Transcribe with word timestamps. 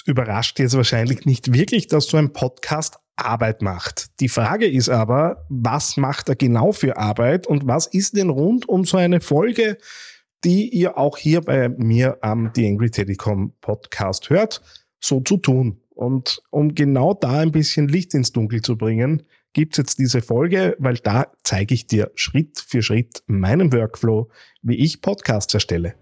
Es 0.00 0.06
überrascht 0.06 0.58
jetzt 0.58 0.74
wahrscheinlich 0.74 1.26
nicht 1.26 1.52
wirklich, 1.52 1.86
dass 1.86 2.06
so 2.06 2.16
ein 2.16 2.32
Podcast 2.32 2.98
Arbeit 3.16 3.60
macht. 3.60 4.18
Die 4.20 4.30
Frage 4.30 4.66
ist 4.66 4.88
aber, 4.88 5.44
was 5.50 5.98
macht 5.98 6.30
er 6.30 6.36
genau 6.36 6.72
für 6.72 6.96
Arbeit 6.96 7.46
und 7.46 7.66
was 7.66 7.86
ist 7.86 8.16
denn 8.16 8.30
rund 8.30 8.66
um 8.66 8.86
so 8.86 8.96
eine 8.96 9.20
Folge, 9.20 9.76
die 10.42 10.70
ihr 10.70 10.96
auch 10.96 11.18
hier 11.18 11.42
bei 11.42 11.68
mir 11.68 12.16
am 12.22 12.50
The 12.54 12.66
Angry 12.66 12.90
Telecom 12.90 13.52
Podcast 13.60 14.30
hört, 14.30 14.62
so 15.00 15.20
zu 15.20 15.36
tun? 15.36 15.82
Und 15.90 16.40
um 16.48 16.74
genau 16.74 17.12
da 17.12 17.40
ein 17.40 17.52
bisschen 17.52 17.86
Licht 17.86 18.14
ins 18.14 18.32
Dunkel 18.32 18.62
zu 18.62 18.78
bringen, 18.78 19.24
gibt's 19.52 19.76
jetzt 19.76 19.98
diese 19.98 20.22
Folge, 20.22 20.76
weil 20.78 20.94
da 20.94 21.26
zeige 21.44 21.74
ich 21.74 21.88
dir 21.88 22.10
Schritt 22.14 22.64
für 22.66 22.80
Schritt 22.80 23.22
meinen 23.26 23.70
Workflow, 23.70 24.30
wie 24.62 24.76
ich 24.76 25.02
Podcasts 25.02 25.52
erstelle. 25.52 25.94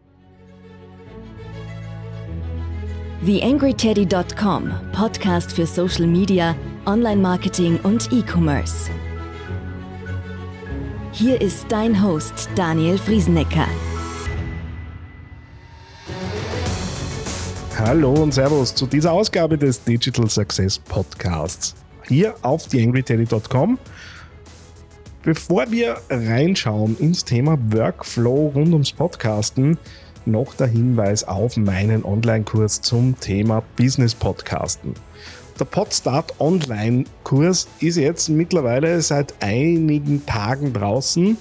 TheAngryTeddy.com, 3.24 4.70
Podcast 4.92 5.52
für 5.52 5.66
Social 5.66 6.06
Media, 6.06 6.54
Online-Marketing 6.86 7.80
und 7.82 8.12
E-Commerce. 8.12 8.90
Hier 11.10 11.40
ist 11.40 11.66
dein 11.68 12.00
Host 12.00 12.48
Daniel 12.54 12.96
Friesenecker. 12.96 13.66
Hallo 17.76 18.12
und 18.12 18.32
Servus 18.32 18.72
zu 18.72 18.86
dieser 18.86 19.10
Ausgabe 19.10 19.58
des 19.58 19.82
Digital 19.82 20.30
Success 20.30 20.78
Podcasts. 20.78 21.74
Hier 22.06 22.36
auf 22.42 22.68
TheAngryTeddy.com. 22.68 23.80
Bevor 25.24 25.68
wir 25.72 25.96
reinschauen 26.08 26.96
ins 27.00 27.24
Thema 27.24 27.58
Workflow 27.72 28.52
rund 28.54 28.72
ums 28.72 28.92
Podcasten, 28.92 29.76
noch 30.30 30.54
der 30.54 30.66
Hinweis 30.66 31.24
auf 31.24 31.56
meinen 31.56 32.04
Online-Kurs 32.04 32.82
zum 32.82 33.18
Thema 33.18 33.62
Business 33.76 34.14
Podcasten. 34.14 34.94
Der 35.58 35.64
Podstart 35.64 36.34
Online-Kurs 36.38 37.68
ist 37.80 37.96
jetzt 37.96 38.28
mittlerweile 38.28 39.00
seit 39.02 39.34
einigen 39.42 40.24
Tagen 40.26 40.72
draußen. 40.72 41.36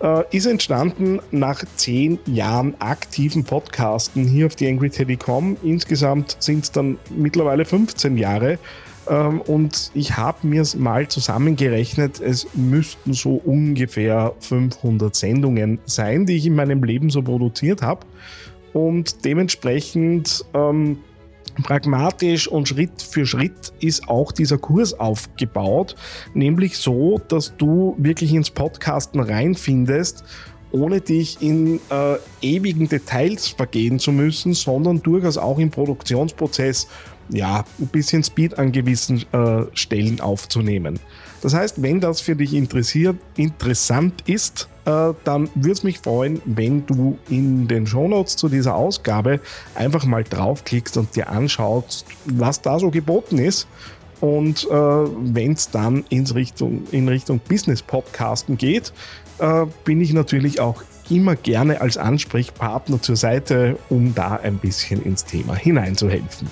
Äh, 0.00 0.36
ist 0.36 0.46
entstanden 0.46 1.20
nach 1.32 1.64
zehn 1.76 2.20
Jahren 2.26 2.80
aktiven 2.80 3.42
Podcasten 3.42 4.28
hier 4.28 4.46
auf 4.46 4.54
die 4.54 4.68
Angry 4.68 4.90
Telecom. 4.90 5.56
Insgesamt 5.64 6.36
sind 6.38 6.64
es 6.64 6.70
dann 6.70 6.98
mittlerweile 7.10 7.64
15 7.64 8.16
Jahre. 8.16 8.58
Ähm, 9.08 9.40
und 9.42 9.90
ich 9.94 10.16
habe 10.16 10.46
mir 10.46 10.64
mal 10.76 11.08
zusammengerechnet, 11.08 12.20
es 12.20 12.46
müssten 12.54 13.12
so 13.12 13.34
ungefähr 13.34 14.34
500 14.40 15.14
Sendungen 15.14 15.78
sein, 15.84 16.26
die 16.26 16.36
ich 16.36 16.46
in 16.46 16.54
meinem 16.54 16.82
Leben 16.82 17.10
so 17.10 17.22
produziert 17.22 17.82
habe. 17.82 18.06
Und 18.72 19.24
dementsprechend 19.24 20.44
ähm, 20.54 20.98
pragmatisch 21.62 22.48
und 22.48 22.68
Schritt 22.68 23.02
für 23.02 23.26
Schritt 23.26 23.72
ist 23.80 24.08
auch 24.08 24.32
dieser 24.32 24.58
Kurs 24.58 24.98
aufgebaut, 24.98 25.96
nämlich 26.34 26.76
so, 26.76 27.20
dass 27.28 27.56
du 27.56 27.96
wirklich 27.98 28.32
ins 28.32 28.50
Podcasten 28.50 29.20
reinfindest 29.20 30.24
ohne 30.70 31.00
dich 31.00 31.40
in 31.40 31.80
äh, 31.90 32.16
ewigen 32.42 32.88
Details 32.88 33.48
vergehen 33.48 33.98
zu 33.98 34.12
müssen, 34.12 34.52
sondern 34.52 35.02
durchaus 35.02 35.38
auch 35.38 35.58
im 35.58 35.70
Produktionsprozess 35.70 36.88
ja, 37.30 37.64
ein 37.78 37.86
bisschen 37.88 38.22
Speed 38.22 38.58
an 38.58 38.72
gewissen 38.72 39.24
äh, 39.32 39.64
Stellen 39.74 40.20
aufzunehmen. 40.20 40.98
Das 41.40 41.54
heißt, 41.54 41.82
wenn 41.82 42.00
das 42.00 42.20
für 42.20 42.34
dich 42.34 42.54
interessiert, 42.54 43.16
interessant 43.36 44.24
ist, 44.26 44.68
äh, 44.84 45.14
dann 45.24 45.48
würde 45.54 45.72
es 45.72 45.82
mich 45.82 45.98
freuen, 45.98 46.42
wenn 46.44 46.84
du 46.86 47.18
in 47.28 47.68
den 47.68 47.86
Shownotes 47.86 48.36
zu 48.36 48.48
dieser 48.48 48.74
Ausgabe 48.74 49.40
einfach 49.74 50.04
mal 50.04 50.24
draufklickst 50.24 50.96
und 50.96 51.14
dir 51.14 51.28
anschaust, 51.28 52.06
was 52.24 52.60
da 52.60 52.78
so 52.78 52.90
geboten 52.90 53.38
ist. 53.38 53.68
Und 54.20 54.64
äh, 54.64 54.74
wenn 54.74 55.52
es 55.52 55.70
dann 55.70 56.04
ins 56.08 56.34
Richtung, 56.34 56.82
in 56.90 57.08
Richtung 57.08 57.38
Business 57.38 57.82
Podcasten 57.82 58.56
geht, 58.56 58.92
äh, 59.38 59.66
bin 59.84 60.00
ich 60.00 60.12
natürlich 60.12 60.58
auch 60.58 60.82
immer 61.08 61.36
gerne 61.36 61.80
als 61.80 61.96
Ansprechpartner 61.96 63.00
zur 63.00 63.16
Seite, 63.16 63.78
um 63.88 64.14
da 64.14 64.36
ein 64.42 64.58
bisschen 64.58 65.02
ins 65.02 65.24
Thema 65.24 65.54
hineinzuhelfen. 65.54 66.48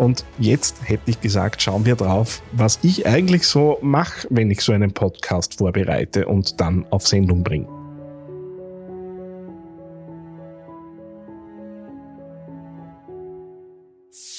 Und 0.00 0.24
jetzt 0.38 0.88
hätte 0.88 1.10
ich 1.10 1.20
gesagt, 1.20 1.60
schauen 1.60 1.84
wir 1.84 1.94
drauf, 1.94 2.40
was 2.52 2.78
ich 2.82 3.06
eigentlich 3.06 3.46
so 3.46 3.76
mache, 3.82 4.26
wenn 4.30 4.50
ich 4.50 4.62
so 4.62 4.72
einen 4.72 4.94
Podcast 4.94 5.58
vorbereite 5.58 6.26
und 6.26 6.58
dann 6.58 6.86
auf 6.90 7.06
Sendung 7.06 7.44
bringe. 7.44 7.66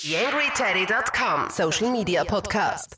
YangryTeddy.com 0.01 1.51
Social 1.51 1.91
Media 1.91 2.23
Podcast. 2.23 2.97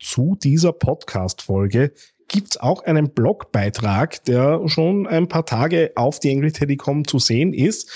Zu 0.00 0.36
dieser 0.40 0.72
Podcast-Folge 0.72 1.94
gibt 2.28 2.52
es 2.52 2.60
auch 2.60 2.84
einen 2.84 3.12
Blogbeitrag, 3.12 4.24
der 4.24 4.62
schon 4.68 5.08
ein 5.08 5.26
paar 5.26 5.46
Tage 5.46 5.90
auf 5.96 6.20
die 6.20 6.30
AngryTeddy.com 6.30 7.08
zu 7.08 7.18
sehen 7.18 7.52
ist. 7.52 7.90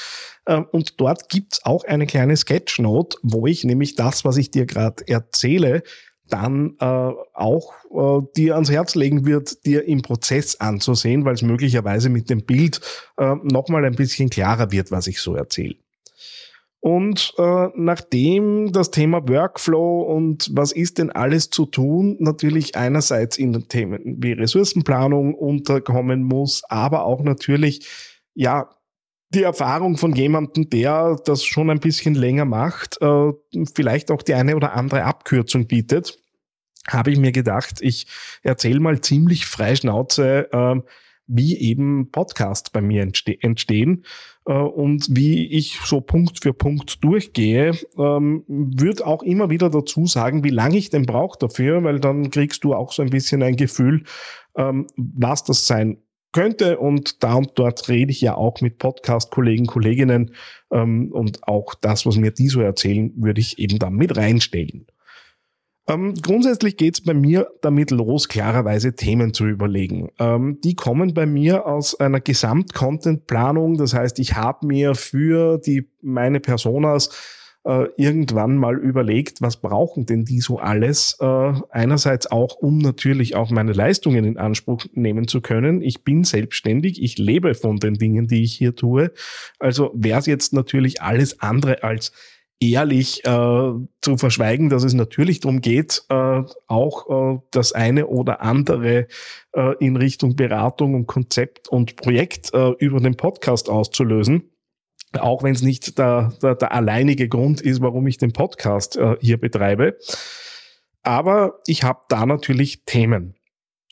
Ähm, 0.47 0.67
und 0.71 1.01
dort 1.01 1.29
gibt's 1.29 1.65
auch 1.65 1.85
eine 1.85 2.07
kleine 2.07 2.37
Sketchnote, 2.37 3.19
wo 3.23 3.47
ich 3.47 3.65
nämlich 3.65 3.95
das, 3.95 4.25
was 4.25 4.37
ich 4.37 4.51
dir 4.51 4.67
gerade 4.67 5.07
erzähle, 5.09 5.83
dann 6.29 6.77
äh, 6.81 7.13
auch 7.35 7.73
äh, 7.91 8.27
dir 8.37 8.55
ans 8.55 8.71
Herz 8.71 8.95
legen 8.95 9.27
wird, 9.27 9.65
dir 9.65 9.85
im 9.85 10.03
Prozess 10.03 10.57
anzusehen, 10.57 11.25
weil 11.25 11.35
es 11.35 11.43
möglicherweise 11.43 12.09
mit 12.09 12.31
dem 12.31 12.45
Bild 12.45 12.81
äh, 13.17 13.35
nochmal 13.43 13.85
ein 13.85 13.95
bisschen 13.95 14.29
klarer 14.29 14.73
wird, 14.73 14.91
was 14.91 15.07
ich 15.07 15.21
so 15.21 15.35
erzähle. 15.35 15.77
Und 16.81 17.35
äh, 17.39 17.69
nachdem 17.75 18.71
das 18.71 18.93
Thema 18.93 19.29
Workflow 19.29 20.03
und 20.03 20.51
was 20.53 20.71
ist 20.71 20.99
denn 20.99 21.11
alles 21.11 21.51
zu 21.51 21.67
tun, 21.67 22.17
natürlich 22.21 22.77
einerseits 22.77 23.39
in 23.39 23.53
den 23.53 23.69
Themen 23.69 24.19
wie 24.23 24.33
Ressourcenplanung 24.33 25.35
unterkommen 25.35 26.23
muss, 26.23 26.63
aber 26.69 27.05
auch 27.05 27.23
natürlich, 27.23 27.89
ja, 28.35 28.69
die 29.31 29.43
Erfahrung 29.43 29.97
von 29.97 30.15
jemandem, 30.15 30.71
der 30.71 31.17
das 31.25 31.45
schon 31.45 31.71
ein 31.71 31.81
bisschen 31.81 32.15
länger 32.15 32.45
macht, 32.45 33.01
äh, 33.01 33.33
vielleicht 33.75 34.11
auch 34.11 34.23
die 34.23 34.35
eine 34.35 34.57
oder 34.57 34.75
andere 34.75 35.05
Abkürzung 35.05 35.67
bietet, 35.67 36.19
habe 36.89 37.11
ich 37.11 37.19
mir 37.19 37.33
gedacht, 37.33 37.81
ich 37.81 38.07
erzähle 38.43 38.81
mal 38.81 39.01
ziemlich 39.01 39.47
frei 39.47 39.75
Schnauze, 39.75 40.49
äh, 40.53 40.81
wie 41.27 41.59
eben 41.59 42.11
Podcasts 42.13 42.71
bei 42.71 42.81
mir 42.81 43.03
entste 43.03 43.43
entstehen 43.43 44.05
äh, 44.47 44.53
und 44.53 45.09
wie 45.11 45.47
ich 45.47 45.81
so 45.85 46.01
Punkt 46.01 46.43
für 46.43 46.55
Punkt 46.55 47.03
durchgehe. 47.03 47.73
Ähm, 47.99 48.45
Würde 48.47 49.07
auch 49.07 49.23
immer 49.23 49.51
wieder 49.51 49.69
dazu 49.69 50.07
sagen, 50.07 50.45
wie 50.45 50.51
lange 50.51 50.79
ich 50.79 50.91
denn 50.91 51.05
brauche 51.05 51.39
dafür, 51.39 51.83
weil 51.83 51.99
dann 51.99 52.31
kriegst 52.31 52.63
du 52.63 52.75
auch 52.75 52.93
so 52.93 53.03
ein 53.03 53.11
bisschen 53.11 53.43
ein 53.43 53.57
Gefühl, 53.57 54.05
ähm, 54.57 54.87
was 54.97 55.43
das 55.43 55.67
sein 55.67 55.99
könnte. 56.37 56.79
Und 56.79 57.25
da 57.25 57.35
und 57.35 57.53
dort 57.55 57.89
rede 57.89 58.13
ich 58.13 58.21
ja 58.21 58.35
auch 58.35 58.61
mit 58.61 58.77
Podcast-Kollegen, 58.77 59.67
Kolleginnen. 59.67 60.33
Ähm, 60.71 61.11
und 61.11 61.49
auch 61.49 61.75
das, 61.75 62.05
was 62.05 62.17
mir 62.17 62.31
die 62.31 62.49
so 62.49 62.61
erzählen, 62.61 63.11
würde 63.17 63.41
ich 63.41 63.59
eben 63.59 63.79
da 63.79 63.89
mit 63.89 64.19
reinstellen. 64.19 64.87
Ähm, 65.89 66.15
grundsätzlich 66.21 66.77
geht 66.77 66.95
es 66.97 67.01
bei 67.01 67.15
mir 67.15 67.49
damit 67.63 67.91
los, 67.91 68.29
klarerweise 68.29 68.95
Themen 68.95 69.33
zu 69.33 69.47
überlegen. 69.47 70.11
Ähm, 70.19 70.59
die 70.63 70.75
kommen 70.75 71.15
bei 71.15 71.25
mir 71.25 71.67
aus 71.67 71.99
einer 71.99 72.21
Gesamt-Content-Planung. 72.21 73.79
Das 73.79 73.95
heißt, 73.95 74.19
ich 74.19 74.35
habe 74.35 74.67
mir 74.67 74.95
für 74.95 75.57
die 75.59 75.89
meine 76.03 76.41
Personas 76.41 77.09
äh, 77.67 77.89
irgendwann 77.97 78.57
mal 78.57 78.79
überlegt, 78.79 79.43
was 79.43 79.57
brauchen 79.57 80.07
denn 80.07 80.25
die 80.25 80.41
so 80.41 80.59
alles? 80.59 81.17
Äh, 81.21 81.53
einerseits 81.71 82.31
auch, 82.31 82.55
um 82.55 82.79
natürlich 82.79 83.35
auch 83.35 83.51
meine 83.51 83.73
Leistungen 83.73 84.25
in 84.25 84.39
Anspruch 84.39 84.85
nehmen 84.93 85.27
zu 85.27 85.41
können. 85.41 85.83
Ich 85.83 86.05
bin 86.05 86.25
selbstständig, 86.25 87.03
ich 87.03 87.19
lebe 87.19 87.55
von 87.55 87.79
den 87.79 87.95
Dingen, 87.95 88.29
die 88.29 88.45
ich 88.45 88.55
hier 88.55 88.77
tue. 88.77 89.11
Also 89.59 89.91
wäre 89.95 90.21
es 90.21 90.27
jetzt 90.27 90.53
natürlich 90.53 91.03
alles 91.03 91.41
andere 91.41 91.83
als 91.83 92.13
ehrlich 92.61 93.25
äh, 93.25 93.73
zu 94.01 94.17
verschweigen, 94.17 94.71
dass 94.71 94.85
es 94.85 94.95
natürlich 94.95 95.41
darum 95.41 95.61
geht, 95.61 96.05
äh, 96.09 96.43
auch 96.69 97.35
äh, 97.35 97.39
das 97.51 97.73
eine 97.73 98.07
oder 98.07 98.41
andere 98.41 99.09
äh, 99.53 99.75
in 99.79 99.97
Richtung 99.97 100.37
Beratung 100.37 100.95
und 100.95 101.07
Konzept 101.07 101.69
und 101.69 101.97
Projekt 101.97 102.55
äh, 102.55 102.71
über 102.79 103.01
den 103.01 103.17
Podcast 103.17 103.69
auszulösen 103.69 104.56
auch 105.19 105.43
wenn 105.43 105.55
es 105.55 105.63
nicht 105.63 105.99
der, 105.99 106.33
der, 106.43 106.55
der, 106.55 106.73
alleinige 106.73 107.29
Grund 107.29 107.61
ist, 107.61 107.81
warum 107.81 108.07
ich 108.07 108.19
den 108.19 108.33
Podcast 108.33 108.97
äh, 108.97 109.17
hier 109.21 109.39
betreibe. 109.39 109.97
Aber 111.03 111.61
ich 111.67 111.85
habe 111.85 112.01
da 112.09 112.27
natürlich 112.27 112.85
Themen. 112.85 113.37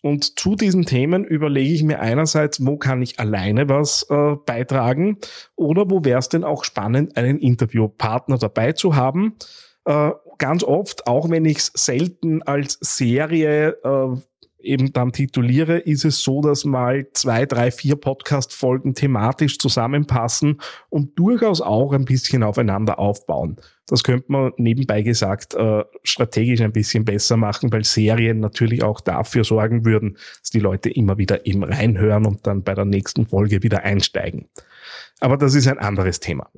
Und 0.03 0.39
zu 0.39 0.55
diesen 0.55 0.85
Themen 0.85 1.25
überlege 1.25 1.73
ich 1.73 1.83
mir 1.83 2.01
einerseits, 2.01 2.65
wo 2.67 2.77
kann 2.77 3.01
ich 3.01 3.19
alleine 3.19 3.71
was 3.71 4.05
äh, 4.11 4.35
beitragen 4.45 5.17
oder 5.57 5.89
wo 5.89 6.05
wäre 6.05 6.19
es 6.19 6.29
denn 6.29 6.45
auch 6.45 6.65
spannend, 6.65 7.17
einen 7.17 7.39
Interviewpartner 7.39 8.37
dabei 8.37 8.73
zu 8.73 8.97
haben. 8.97 9.37
Äh, 9.87 10.11
ganz 10.37 10.63
oft, 10.63 11.07
auch 11.07 11.31
wenn 11.31 11.47
ich 11.47 11.57
es 11.59 11.73
selten 11.75 12.43
als 12.43 12.79
Serie 12.83 13.77
äh, 13.83 14.17
eben 14.65 14.93
dann 14.93 15.13
tituliere, 15.13 15.79
ist 15.79 16.05
es 16.05 16.23
so, 16.23 16.41
dass 16.41 16.65
mal 16.65 17.07
zwei, 17.13 17.47
drei, 17.47 17.71
vier 17.71 17.97
Podcast-Folgen 17.97 18.95
thematisch 18.95 19.59
zusammenpassen 19.59 20.61
und 20.89 21.19
durchaus 21.19 21.61
auch 21.61 21.93
ein 21.93 22.05
bisschen 22.05 22.43
aufeinander 22.43 22.99
aufbauen. 22.99 23.57
Das 23.87 24.03
könnte 24.03 24.33
man 24.33 24.53
nebenbei 24.57 25.03
gesagt 25.03 25.55
äh, 25.55 25.85
strategisch 26.03 26.61
ein 26.63 26.73
bisschen 26.73 27.05
besser 27.05 27.37
machen, 27.37 27.71
weil 27.73 27.85
Serien 27.85 28.41
natürlich 28.41 28.83
auch 28.83 29.01
dafür 29.01 29.45
sorgen 29.45 29.85
würden, 29.85 30.17
dass 30.41 30.51
die 30.51 30.61
Leute 30.61 30.91
immer 30.91 31.19
wieder 31.19 31.47
eben 31.47 31.63
reinhören 31.63 32.25
und 32.27 32.47
dann 32.47 32.63
bei 32.63 32.75
der 32.75 32.87
nächsten 32.87 33.27
Folge 33.27 33.63
wieder 33.63 33.83
einsteigen. 33.83 34.49
Aber 35.21 35.37
das 35.37 35.55
ist 35.55 35.69
ein 35.69 35.79
anderes 35.79 36.21
Thema. 36.21 36.51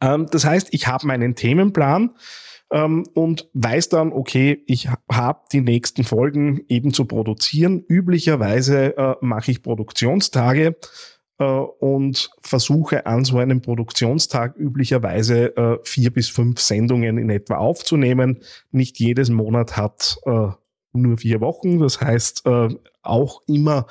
Ähm, 0.00 0.26
das 0.30 0.44
heißt, 0.44 0.68
ich 0.72 0.86
habe 0.86 1.06
meinen 1.06 1.34
Themenplan 1.34 2.10
ähm, 2.70 3.06
und 3.14 3.48
weiß 3.54 3.88
dann, 3.88 4.12
okay, 4.12 4.62
ich 4.66 4.88
habe 5.10 5.40
die 5.52 5.60
nächsten 5.60 6.04
Folgen 6.04 6.62
eben 6.68 6.92
zu 6.92 7.04
produzieren. 7.06 7.84
Üblicherweise 7.88 8.96
äh, 8.96 9.14
mache 9.20 9.50
ich 9.50 9.62
Produktionstage 9.62 10.76
äh, 11.38 11.44
und 11.44 12.30
versuche 12.42 13.06
an 13.06 13.24
so 13.24 13.38
einem 13.38 13.62
Produktionstag 13.62 14.56
üblicherweise 14.56 15.56
äh, 15.56 15.78
vier 15.84 16.12
bis 16.12 16.28
fünf 16.28 16.60
Sendungen 16.60 17.18
in 17.18 17.30
etwa 17.30 17.56
aufzunehmen. 17.56 18.40
Nicht 18.70 18.98
jedes 18.98 19.30
Monat 19.30 19.76
hat 19.76 20.18
äh, 20.26 20.48
nur 20.92 21.18
vier 21.18 21.40
Wochen. 21.40 21.78
Das 21.80 22.00
heißt, 22.00 22.46
äh, 22.46 22.68
auch 23.02 23.42
immer 23.46 23.86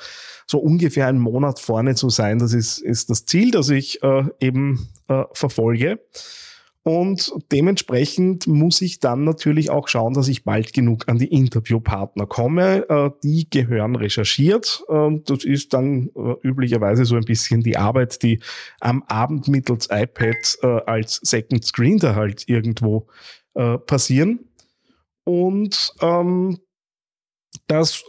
so 0.46 0.58
ungefähr 0.58 1.08
einen 1.08 1.20
Monat 1.20 1.58
vorne 1.58 1.94
zu 1.94 2.10
sein, 2.10 2.38
das 2.38 2.52
ist, 2.52 2.78
ist 2.78 3.10
das 3.10 3.24
Ziel, 3.24 3.50
das 3.50 3.68
ich 3.70 4.02
äh, 4.02 4.24
eben 4.40 4.88
äh, 5.08 5.24
verfolge. 5.32 6.00
Und 6.88 7.34
dementsprechend 7.52 8.46
muss 8.46 8.80
ich 8.80 8.98
dann 8.98 9.24
natürlich 9.24 9.68
auch 9.68 9.88
schauen, 9.88 10.14
dass 10.14 10.26
ich 10.26 10.44
bald 10.44 10.72
genug 10.72 11.06
an 11.06 11.18
die 11.18 11.26
Interviewpartner 11.26 12.24
komme. 12.24 12.88
Äh, 12.88 13.10
die 13.22 13.46
gehören 13.50 13.94
recherchiert. 13.94 14.84
Ähm, 14.88 15.22
das 15.26 15.44
ist 15.44 15.74
dann 15.74 16.08
äh, 16.16 16.36
üblicherweise 16.40 17.04
so 17.04 17.16
ein 17.16 17.26
bisschen 17.26 17.60
die 17.60 17.76
Arbeit, 17.76 18.22
die 18.22 18.40
am 18.80 19.02
Abend 19.02 19.48
mittels 19.48 19.88
iPad 19.90 20.58
äh, 20.62 20.66
als 20.86 21.20
Second 21.22 21.62
Screen 21.62 21.98
da 21.98 22.14
halt 22.14 22.48
irgendwo 22.48 23.06
passieren. 23.86 24.46
Und 25.24 25.92
ähm, 26.00 26.58
das 27.66 28.04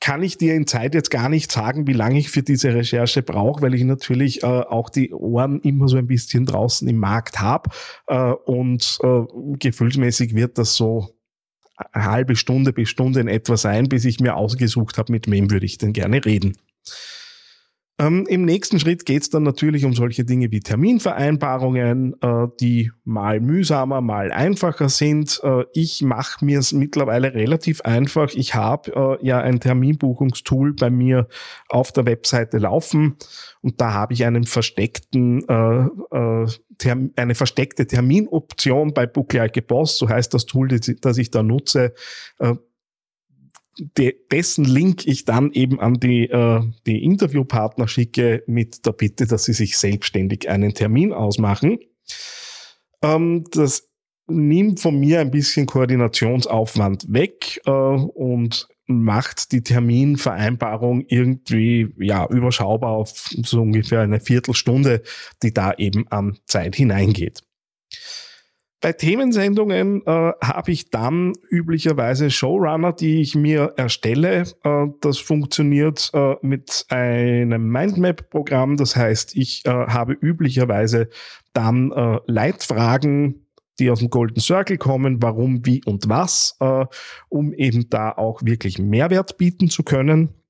kann 0.00 0.22
ich 0.22 0.36
dir 0.36 0.54
in 0.54 0.66
Zeit 0.66 0.94
jetzt 0.94 1.10
gar 1.10 1.28
nicht 1.28 1.52
sagen, 1.52 1.86
wie 1.86 1.92
lange 1.92 2.18
ich 2.18 2.30
für 2.30 2.42
diese 2.42 2.74
Recherche 2.74 3.22
brauche, 3.22 3.62
weil 3.62 3.74
ich 3.74 3.84
natürlich 3.84 4.42
äh, 4.42 4.46
auch 4.46 4.90
die 4.90 5.12
Ohren 5.12 5.60
immer 5.60 5.88
so 5.88 5.96
ein 5.96 6.06
bisschen 6.06 6.44
draußen 6.44 6.88
im 6.88 6.98
Markt 6.98 7.40
habe. 7.40 7.70
Äh, 8.06 8.32
und 8.32 8.98
äh, 9.02 9.22
gefühlsmäßig 9.58 10.34
wird 10.34 10.58
das 10.58 10.74
so 10.74 11.14
eine 11.92 12.04
halbe 12.04 12.36
Stunde 12.36 12.72
bis 12.72 12.88
Stunde 12.88 13.20
in 13.20 13.28
etwa 13.28 13.56
sein, 13.56 13.88
bis 13.88 14.04
ich 14.04 14.20
mir 14.20 14.36
ausgesucht 14.36 14.98
habe, 14.98 15.12
mit 15.12 15.30
wem 15.30 15.50
würde 15.50 15.66
ich 15.66 15.78
denn 15.78 15.92
gerne 15.92 16.24
reden. 16.24 16.56
Ähm, 18.02 18.26
Im 18.28 18.44
nächsten 18.44 18.80
Schritt 18.80 19.06
geht 19.06 19.22
es 19.22 19.30
dann 19.30 19.44
natürlich 19.44 19.84
um 19.84 19.94
solche 19.94 20.24
Dinge 20.24 20.50
wie 20.50 20.58
Terminvereinbarungen, 20.58 22.14
äh, 22.20 22.48
die 22.60 22.90
mal 23.04 23.38
mühsamer, 23.38 24.00
mal 24.00 24.32
einfacher 24.32 24.88
sind. 24.88 25.40
Äh, 25.44 25.64
ich 25.72 26.02
mache 26.02 26.44
mir 26.44 26.58
es 26.58 26.72
mittlerweile 26.72 27.32
relativ 27.32 27.82
einfach. 27.82 28.32
Ich 28.34 28.56
habe 28.56 29.18
äh, 29.22 29.24
ja 29.24 29.40
ein 29.40 29.60
Terminbuchungstool 29.60 30.74
bei 30.74 30.90
mir 30.90 31.28
auf 31.68 31.92
der 31.92 32.04
Webseite 32.06 32.58
laufen 32.58 33.16
und 33.60 33.80
da 33.80 33.92
habe 33.92 34.14
ich 34.14 34.24
einen 34.24 34.44
versteckten 34.44 35.48
äh, 35.48 35.86
äh, 36.10 36.46
eine 37.14 37.36
versteckte 37.36 37.86
Terminoption 37.86 38.92
bei 38.92 39.06
Book 39.06 39.32
Like 39.34 39.56
a 39.58 39.60
Boss, 39.60 39.98
so 39.98 40.08
heißt 40.08 40.34
das 40.34 40.46
Tool, 40.46 40.66
das 40.66 41.18
ich 41.18 41.30
da 41.30 41.44
nutze, 41.44 41.94
äh, 42.40 42.54
de 43.78 44.14
dessen 44.30 44.64
Link 44.64 45.06
ich 45.06 45.24
dann 45.24 45.52
eben 45.52 45.80
an 45.80 45.94
die, 45.94 46.28
äh, 46.28 46.62
die 46.86 47.02
Interviewpartner 47.04 47.88
schicke 47.88 48.42
mit 48.46 48.84
der 48.86 48.92
Bitte, 48.92 49.26
dass 49.26 49.44
sie 49.44 49.54
sich 49.54 49.78
selbstständig 49.78 50.48
einen 50.48 50.74
Termin 50.74 51.12
ausmachen. 51.12 51.78
Ähm, 53.02 53.44
das 53.50 53.88
nimmt 54.26 54.80
von 54.80 54.98
mir 54.98 55.20
ein 55.20 55.30
bisschen 55.30 55.66
Koordinationsaufwand 55.66 57.12
weg 57.12 57.60
äh, 57.64 57.70
und 57.70 58.68
macht 58.86 59.52
die 59.52 59.62
Terminvereinbarung 59.62 61.04
irgendwie 61.08 61.94
ja 61.98 62.26
überschaubar 62.28 62.90
auf 62.90 63.30
so 63.42 63.62
ungefähr 63.62 64.00
eine 64.00 64.20
Viertelstunde, 64.20 65.02
die 65.42 65.54
da 65.54 65.72
eben 65.74 66.06
an 66.08 66.38
Zeit 66.46 66.76
hineingeht. 66.76 67.42
Bei 68.82 68.92
Themensendungen 68.92 70.04
äh, 70.04 70.32
habe 70.42 70.72
ich 70.72 70.90
dann 70.90 71.34
üblicherweise 71.48 72.32
Showrunner, 72.32 72.92
die 72.92 73.20
ich 73.20 73.36
mir 73.36 73.74
erstelle. 73.76 74.42
Äh, 74.64 74.86
das 75.00 75.18
funktioniert 75.18 76.10
äh, 76.14 76.34
mit 76.42 76.86
einem 76.88 77.70
Mindmap-Programm. 77.70 78.76
Das 78.76 78.96
heißt, 78.96 79.36
ich 79.36 79.64
äh, 79.66 79.70
habe 79.70 80.14
üblicherweise 80.14 81.08
dann 81.52 81.92
äh, 81.92 82.18
Leitfragen, 82.26 83.46
die 83.78 83.88
aus 83.88 84.00
dem 84.00 84.10
Golden 84.10 84.40
Circle 84.40 84.78
kommen, 84.78 85.22
warum, 85.22 85.64
wie 85.64 85.80
und 85.84 86.08
was, 86.08 86.56
äh, 86.58 86.84
um 87.28 87.52
eben 87.52 87.88
da 87.88 88.10
auch 88.10 88.42
wirklich 88.42 88.80
Mehrwert 88.80 89.38
bieten 89.38 89.70
zu 89.70 89.84
können 89.84 90.41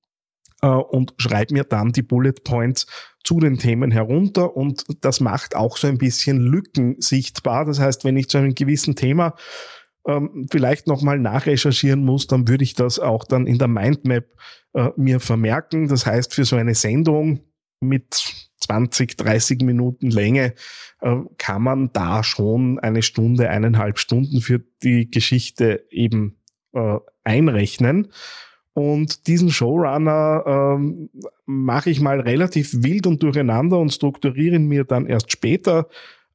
äh, 0.62 0.68
und 0.68 1.14
schreibe 1.18 1.54
mir 1.54 1.64
dann 1.64 1.92
die 1.92 2.02
Bullet 2.02 2.32
Points 2.44 2.86
zu 3.24 3.38
den 3.38 3.58
Themen 3.58 3.90
herunter 3.90 4.56
und 4.56 4.84
das 5.00 5.20
macht 5.20 5.54
auch 5.54 5.76
so 5.76 5.86
ein 5.86 5.98
bisschen 5.98 6.40
Lücken 6.40 6.96
sichtbar. 7.00 7.64
Das 7.64 7.78
heißt, 7.78 8.04
wenn 8.04 8.16
ich 8.16 8.28
zu 8.28 8.38
einem 8.38 8.54
gewissen 8.54 8.96
Thema 8.96 9.34
ähm, 10.06 10.46
vielleicht 10.50 10.86
nochmal 10.86 11.18
nachrecherchieren 11.18 12.04
muss, 12.04 12.26
dann 12.26 12.48
würde 12.48 12.64
ich 12.64 12.74
das 12.74 12.98
auch 12.98 13.24
dann 13.24 13.46
in 13.46 13.58
der 13.58 13.68
Mindmap 13.68 14.24
äh, 14.74 14.88
mir 14.96 15.20
vermerken. 15.20 15.88
Das 15.88 16.06
heißt, 16.06 16.34
für 16.34 16.44
so 16.44 16.56
eine 16.56 16.74
Sendung 16.74 17.40
mit 17.80 18.48
20, 18.60 19.16
30 19.16 19.62
Minuten 19.62 20.10
Länge 20.10 20.54
äh, 21.00 21.16
kann 21.38 21.62
man 21.62 21.92
da 21.92 22.24
schon 22.24 22.78
eine 22.78 23.02
Stunde, 23.02 23.48
eineinhalb 23.48 23.98
Stunden 23.98 24.40
für 24.40 24.60
die 24.82 25.10
Geschichte 25.10 25.86
eben 25.90 26.40
äh, 26.72 26.98
einrechnen. 27.24 28.12
Und 28.74 29.26
diesen 29.26 29.50
Showrunner 29.50 30.44
ähm, 30.46 31.10
mache 31.44 31.90
ich 31.90 32.00
mal 32.00 32.20
relativ 32.20 32.82
wild 32.82 33.06
und 33.06 33.22
durcheinander 33.22 33.78
und 33.78 33.92
strukturiere 33.92 34.56
ihn 34.56 34.66
mir 34.66 34.84
dann 34.84 35.06
erst 35.06 35.30
später. 35.30 35.88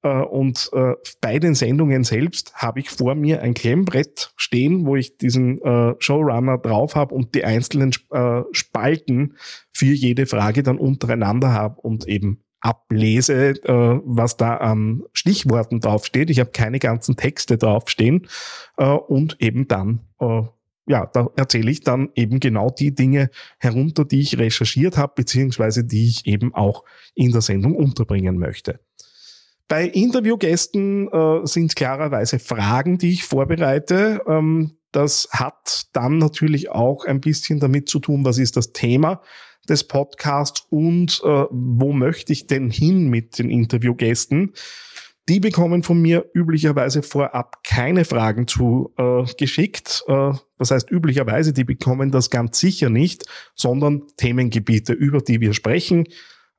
Äh, 0.04 0.22
und 0.22 0.70
äh, 0.74 0.94
bei 1.22 1.40
den 1.40 1.56
Sendungen 1.56 2.04
selbst 2.04 2.54
habe 2.56 2.80
ich 2.80 2.90
vor 2.90 3.16
mir 3.16 3.42
ein 3.42 3.54
Klemmbrett 3.54 4.34
stehen, 4.36 4.86
wo 4.86 4.96
ich 4.96 5.18
diesen 5.18 5.60
äh, 5.62 5.96
Showrunner 5.98 6.60
drauf 6.60 6.96
habe 6.96 7.16
und 7.16 7.34
die 7.34 7.44
einzelnen 7.44 7.92
äh, 8.12 8.42
Spalten 8.52 9.36
für 9.72 9.94
jede 9.94 10.28
Frage 10.28 10.62
dann 10.62 10.78
untereinander 10.78 11.52
habe 11.54 11.82
und 11.82 12.08
eben 12.08 12.44
ablese, 12.60 13.52
äh, 13.64 14.02
was 14.04 14.38
da 14.38 14.58
an 14.58 15.04
Stichworten 15.14 15.80
draufsteht. 15.80 16.30
Ich 16.30 16.40
habe 16.40 16.52
keine 16.52 16.80
ganzen 16.80 17.16
Texte 17.16 17.58
draufstehen 17.58 18.28
äh, 18.78 18.86
und 18.86 19.38
eben 19.40 19.68
dann 19.68 20.02
äh, 20.20 20.44
ja, 20.88 21.06
da 21.06 21.30
erzähle 21.36 21.70
ich 21.70 21.82
dann 21.82 22.10
eben 22.16 22.40
genau 22.40 22.70
die 22.70 22.96
Dinge 22.96 23.30
herunter, 23.60 24.06
die 24.06 24.22
ich 24.22 24.38
recherchiert 24.38 24.98
habe, 24.98 25.14
beziehungsweise 25.16 25.84
die 25.84 26.08
ich 26.08 26.26
eben 26.26 26.54
auch 26.54 26.84
in 27.14 27.32
der 27.32 27.42
Sendung 27.42 27.76
unterbringen 27.76 28.38
möchte. 28.38 28.80
Bei 29.68 29.86
Interviewgästen 29.86 31.10
äh, 31.12 31.46
sind 31.46 31.76
klarerweise 31.76 32.40
Fragen, 32.40 32.98
die 32.98 33.12
ich 33.12 33.26
vorbereite. 33.26 34.22
Ähm, 34.26 34.78
das 34.94 35.28
hat 35.32 35.88
dann 35.92 36.18
natürlich 36.20 36.70
auch 36.70 37.04
ein 37.04 37.20
bisschen 37.20 37.60
damit 37.60 37.90
zu 37.90 38.00
tun, 38.00 38.24
was 38.24 38.38
ist 38.38 38.56
das 38.56 38.72
Thema 38.72 39.22
des 39.68 39.84
Podcasts 39.84 40.66
und 40.70 41.22
äh, 41.26 41.46
wo 41.50 41.92
möchte 41.92 42.32
ich 42.32 42.48
denn 42.48 42.70
hin 42.70 43.10
mit 43.10 43.38
den 43.38 43.50
Interviewgästen. 43.50 44.54
Die 45.30 45.42
bekommen 45.42 45.84
von 45.84 46.02
mir 46.02 46.26
üblicherweise 46.34 47.04
vorab 47.04 47.62
keine 47.64 48.06
Fragen 48.06 48.48
zu 48.48 48.94
äh, 48.98 49.24
geschickt. 49.38 50.04
Äh, 50.08 50.32
das 50.58 50.72
heißt 50.72 50.90
üblicherweise, 50.90 51.52
die 51.52 51.66
bekommen 51.66 52.12
das 52.12 52.30
ganz 52.30 52.60
sicher 52.60 52.90
nicht, 52.90 53.26
sondern 53.54 54.04
Themengebiete, 54.16 54.94
über 54.94 55.20
die 55.20 55.42
wir 55.42 55.54
sprechen. 55.54 56.06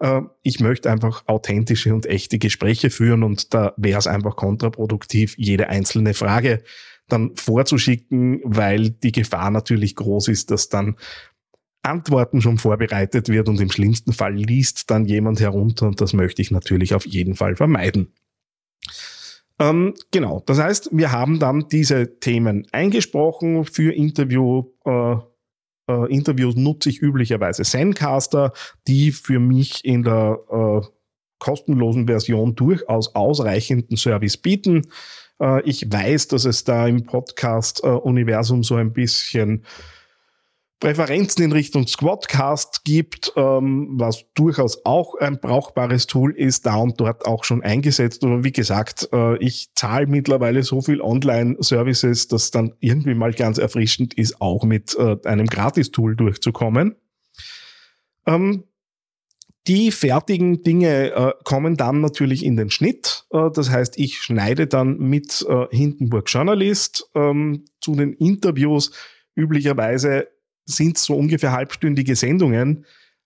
Äh, 0.00 0.20
ich 0.42 0.60
möchte 0.60 0.90
einfach 0.90 1.26
authentische 1.26 1.94
und 1.94 2.04
echte 2.04 2.38
Gespräche 2.38 2.90
führen 2.90 3.22
und 3.22 3.54
da 3.54 3.72
wäre 3.78 3.98
es 3.98 4.06
einfach 4.06 4.36
kontraproduktiv, 4.36 5.34
jede 5.38 5.68
einzelne 5.70 6.12
Frage 6.12 6.62
dann 7.08 7.34
vorzuschicken, 7.36 8.42
weil 8.44 8.90
die 8.90 9.12
Gefahr 9.12 9.50
natürlich 9.50 9.96
groß 9.96 10.28
ist, 10.28 10.50
dass 10.50 10.68
dann 10.68 10.96
Antworten 11.82 12.42
schon 12.42 12.58
vorbereitet 12.58 13.30
wird 13.30 13.48
und 13.48 13.60
im 13.60 13.70
schlimmsten 13.70 14.12
Fall 14.12 14.34
liest 14.34 14.90
dann 14.90 15.06
jemand 15.06 15.40
herunter 15.40 15.86
und 15.86 16.02
das 16.02 16.12
möchte 16.12 16.42
ich 16.42 16.50
natürlich 16.50 16.92
auf 16.92 17.06
jeden 17.06 17.34
Fall 17.34 17.56
vermeiden. 17.56 18.12
Ähm, 19.60 19.94
genau, 20.12 20.42
das 20.46 20.60
heißt, 20.60 20.90
wir 20.92 21.10
haben 21.10 21.38
dann 21.38 21.68
diese 21.68 22.20
Themen 22.20 22.66
eingesprochen 22.72 23.64
für 23.64 23.92
Interview. 23.92 24.64
Äh, 24.84 25.16
äh, 25.88 26.12
Interviews 26.12 26.54
nutze 26.54 26.90
ich 26.90 27.02
üblicherweise 27.02 27.64
Zencaster, 27.64 28.52
die 28.86 29.10
für 29.10 29.40
mich 29.40 29.84
in 29.84 30.04
der 30.04 30.38
äh, 30.50 30.86
kostenlosen 31.38 32.06
Version 32.06 32.54
durchaus 32.54 33.14
ausreichenden 33.14 33.96
Service 33.96 34.36
bieten. 34.36 34.82
Äh, 35.40 35.62
ich 35.62 35.90
weiß, 35.90 36.28
dass 36.28 36.44
es 36.44 36.64
da 36.64 36.86
im 36.86 37.04
Podcast-Universum 37.04 38.62
so 38.62 38.76
ein 38.76 38.92
bisschen 38.92 39.64
Präferenzen 40.80 41.44
in 41.44 41.52
Richtung 41.52 41.88
Squadcast 41.88 42.84
gibt, 42.84 43.32
ähm, 43.34 43.88
was 43.98 44.26
durchaus 44.34 44.84
auch 44.84 45.16
ein 45.16 45.40
brauchbares 45.40 46.06
Tool 46.06 46.32
ist, 46.32 46.66
da 46.66 46.76
und 46.76 47.00
dort 47.00 47.26
auch 47.26 47.42
schon 47.42 47.62
eingesetzt. 47.62 48.22
Aber 48.22 48.44
wie 48.44 48.52
gesagt, 48.52 49.08
äh, 49.12 49.36
ich 49.38 49.74
zahle 49.74 50.06
mittlerweile 50.06 50.62
so 50.62 50.80
viel 50.80 51.00
Online-Services, 51.00 52.28
dass 52.28 52.52
dann 52.52 52.74
irgendwie 52.78 53.14
mal 53.14 53.32
ganz 53.32 53.58
erfrischend 53.58 54.14
ist, 54.14 54.40
auch 54.40 54.64
mit 54.64 54.96
äh, 54.96 55.16
einem 55.24 55.46
Gratis-Tool 55.46 56.14
durchzukommen. 56.14 56.94
Ähm, 58.26 58.62
die 59.66 59.90
fertigen 59.90 60.62
Dinge 60.62 61.10
äh, 61.10 61.32
kommen 61.42 61.76
dann 61.76 62.00
natürlich 62.00 62.44
in 62.44 62.56
den 62.56 62.70
Schnitt. 62.70 63.26
Äh, 63.32 63.50
das 63.52 63.70
heißt, 63.70 63.98
ich 63.98 64.18
schneide 64.18 64.68
dann 64.68 64.96
mit 64.98 65.44
äh, 65.48 65.66
Hindenburg 65.70 66.30
Journalist 66.30 67.10
ähm, 67.16 67.64
zu 67.80 67.96
den 67.96 68.12
Interviews 68.12 68.92
üblicherweise 69.34 70.28
sind 70.68 70.98
so 70.98 71.16
ungefähr 71.16 71.52
halbstündige 71.52 72.14
Sendungen. 72.14 72.84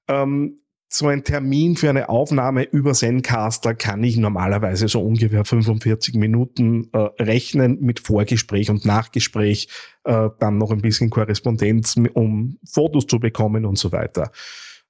Ähm, 0.08 0.58
so 0.88 1.08
ein 1.08 1.25
Termin 1.25 1.76
für 1.76 1.88
eine 1.88 2.11
Aufnahme 2.11 2.64
über 2.64 2.92
Zencaster 2.92 3.75
kann 3.75 4.04
ich 4.04 4.18
normalerweise 4.18 4.88
so 4.88 5.00
ungefähr 5.00 5.44
45 5.44 6.14
Minuten 6.16 6.90
äh, 6.92 6.99
rechnen 7.22 7.78
mit 7.80 8.00
Vorgespräch 8.00 8.68
und 8.68 8.84
Nachgespräch, 8.84 9.68
äh, 10.04 10.28
dann 10.38 10.58
noch 10.58 10.70
ein 10.70 10.82
bisschen 10.82 11.08
Korrespondenz, 11.08 11.96
um 12.12 12.58
Fotos 12.70 13.06
zu 13.06 13.18
bekommen 13.18 13.64
und 13.64 13.78
so 13.78 13.90
weiter. 13.90 14.32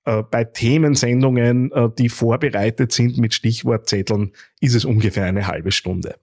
Äh, 0.05 0.25
bei 0.29 0.43
Themensendungen, 0.43 1.71
äh, 1.71 1.89
die 1.97 2.09
vorbereitet 2.09 2.91
sind 2.91 3.19
mit 3.19 3.33
Stichwortzetteln, 3.33 4.33
ist 4.61 4.75
es 4.75 4.85
ungefähr 4.85 5.25
eine 5.25 5.47
halbe 5.47 5.71
Stunde. 5.71 6.17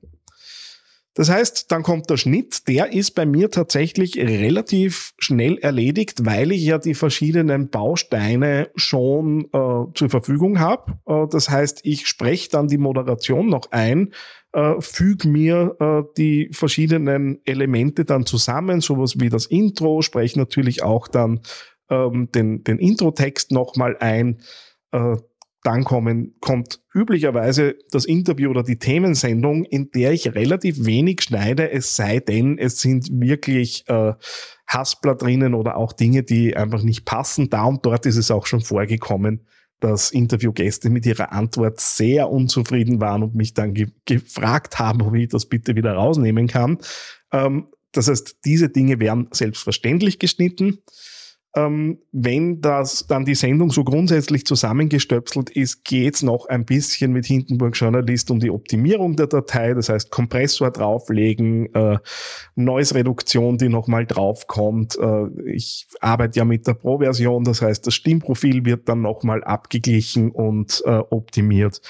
Das 1.15 1.29
heißt, 1.29 1.71
dann 1.71 1.83
kommt 1.83 2.09
der 2.09 2.17
Schnitt, 2.17 2.67
der 2.67 2.93
ist 2.93 3.11
bei 3.11 3.25
mir 3.25 3.49
tatsächlich 3.49 4.17
relativ 4.17 5.13
schnell 5.17 5.57
erledigt, 5.57 6.25
weil 6.25 6.51
ich 6.51 6.63
ja 6.63 6.77
die 6.77 6.93
verschiedenen 6.93 7.69
Bausteine 7.69 8.69
schon 8.75 9.45
äh, 9.45 9.93
zur 9.95 10.09
Verfügung 10.09 10.59
habe. 10.59 10.99
Äh, 11.07 11.27
das 11.29 11.49
heißt, 11.49 11.81
ich 11.83 12.07
spreche 12.07 12.49
dann 12.49 12.67
die 12.67 12.77
Moderation 12.77 13.47
noch 13.47 13.71
ein, 13.71 14.13
äh, 14.53 14.75
füge 14.79 15.27
mir 15.27 15.75
äh, 15.79 16.03
die 16.15 16.49
verschiedenen 16.51 17.39
Elemente 17.43 18.05
dann 18.05 18.25
zusammen, 18.25 18.79
sowas 18.79 19.19
wie 19.19 19.29
das 19.29 19.47
Intro, 19.47 20.01
spreche 20.01 20.37
natürlich 20.37 20.83
auch 20.83 21.07
dann 21.07 21.41
ähm, 21.89 22.29
den, 22.33 22.63
den 22.63 22.77
Intro-Text 22.77 23.51
nochmal 23.51 23.97
ein. 23.99 24.41
Dann 25.63 25.83
kommen, 25.83 26.35
kommt 26.39 26.79
üblicherweise 26.93 27.75
das 27.91 28.05
Interview 28.05 28.49
oder 28.49 28.63
die 28.63 28.79
Themensendung, 28.79 29.65
in 29.65 29.91
der 29.91 30.13
ich 30.13 30.33
relativ 30.33 30.85
wenig 30.85 31.21
schneide, 31.21 31.69
es 31.71 31.97
sei 31.97 32.19
denn, 32.21 32.57
es 32.57 32.79
sind 32.79 33.09
wirklich 33.11 33.83
äh, 33.87 34.13
Haspler 34.67 35.15
drinnen 35.15 35.53
oder 35.53 35.75
auch 35.75 35.91
Dinge, 35.91 36.23
die 36.23 36.55
einfach 36.55 36.81
nicht 36.81 37.03
passen. 37.03 37.49
Da 37.49 37.65
und 37.65 37.85
dort 37.85 38.05
ist 38.05 38.15
es 38.15 38.31
auch 38.31 38.45
schon 38.45 38.61
vorgekommen, 38.61 39.45
dass 39.79 40.11
Interviewgäste 40.11 40.89
mit 40.89 41.05
ihrer 41.05 41.31
Antwort 41.31 41.79
sehr 41.79 42.29
unzufrieden 42.29 43.01
waren 43.01 43.23
und 43.23 43.35
mich 43.35 43.53
dann 43.53 43.73
ge 43.73 43.87
gefragt 44.05 44.79
haben, 44.79 45.01
ob 45.01 45.15
ich 45.15 45.29
das 45.29 45.45
bitte 45.45 45.75
wieder 45.75 45.93
rausnehmen 45.93 46.47
kann. 46.47 46.77
Ähm, 47.31 47.67
das 47.91 48.07
heißt, 48.07 48.39
diese 48.45 48.69
Dinge 48.69 48.99
werden 48.99 49.27
selbstverständlich 49.31 50.19
geschnitten. 50.19 50.79
Ähm, 51.55 51.97
wenn 52.11 52.61
das 52.61 53.07
dann 53.07 53.25
die 53.25 53.33
Sendung 53.33 53.71
so 53.71 53.83
grundsätzlich 53.83 54.45
zusammengestöpselt 54.45 55.49
ist, 55.49 55.83
geht's 55.83 56.21
noch 56.21 56.45
ein 56.45 56.63
bisschen 56.63 57.11
mit 57.11 57.25
Hindenburg 57.25 57.75
Journalist 57.75 58.29
um 58.29 58.39
die 58.39 58.51
Optimierung 58.51 59.15
der 59.15 59.25
Datei, 59.25 59.73
das 59.73 59.89
heißt 59.89 60.11
Kompressor 60.11 60.69
drauflegen, 60.69 61.73
äh, 61.73 61.97
Noise-Reduktion, 62.55 63.57
die 63.57 63.67
nochmal 63.67 64.05
draufkommt. 64.05 64.99
Äh, 64.99 65.49
ich 65.49 65.87
arbeite 66.01 66.37
ja 66.37 66.45
mit 66.45 66.67
der 66.67 66.75
Pro-Version, 66.75 67.43
das 67.43 67.63
heißt 67.63 67.87
das 67.87 67.95
Stimmprofil 67.95 68.63
wird 68.65 68.87
dann 68.87 69.01
nochmal 69.01 69.43
abgeglichen 69.43 70.29
und 70.29 70.83
äh, 70.85 70.99
optimiert, 71.09 71.81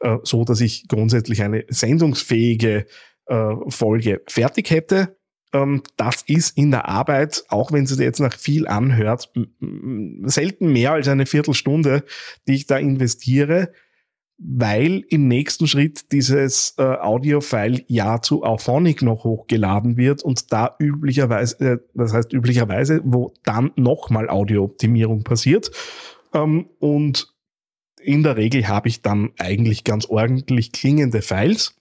äh, 0.00 0.16
so 0.24 0.44
dass 0.44 0.60
ich 0.60 0.88
grundsätzlich 0.88 1.40
eine 1.42 1.64
sendungsfähige 1.68 2.86
äh, 3.26 3.54
Folge 3.68 4.22
fertig 4.26 4.70
hätte 4.70 5.16
das 5.96 6.22
ist 6.26 6.58
in 6.58 6.70
der 6.70 6.88
Arbeit, 6.88 7.44
auch 7.48 7.70
wenn 7.70 7.84
es 7.84 7.96
jetzt 7.98 8.20
nach 8.20 8.36
viel 8.36 8.66
anhört, 8.66 9.32
selten 10.24 10.72
mehr 10.72 10.92
als 10.92 11.08
eine 11.08 11.26
Viertelstunde, 11.26 12.04
die 12.48 12.54
ich 12.54 12.66
da 12.66 12.76
investiere, 12.76 13.70
weil 14.38 15.04
im 15.10 15.28
nächsten 15.28 15.68
Schritt 15.68 16.10
dieses 16.12 16.74
äh, 16.78 16.82
Audio-File 16.82 17.84
ja 17.86 18.20
zu 18.20 18.42
Auphonic 18.42 19.02
noch 19.02 19.22
hochgeladen 19.22 19.96
wird 19.96 20.22
und 20.22 20.52
da 20.52 20.74
üblicherweise, 20.80 21.64
äh, 21.64 21.78
das 21.94 22.12
heißt 22.12 22.32
üblicherweise, 22.32 23.00
wo 23.04 23.32
dann 23.44 23.70
nochmal 23.76 24.28
Audio-Optimierung 24.28 25.22
passiert. 25.22 25.70
Ähm, 26.32 26.68
und 26.80 27.32
in 28.02 28.22
der 28.22 28.36
Regel 28.36 28.66
habe 28.66 28.88
ich 28.88 29.02
dann 29.02 29.30
eigentlich 29.38 29.84
ganz 29.84 30.06
ordentlich 30.06 30.72
klingende 30.72 31.22
Files. 31.22 31.76